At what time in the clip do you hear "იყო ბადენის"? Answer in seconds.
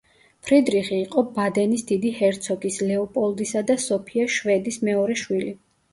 0.99-1.85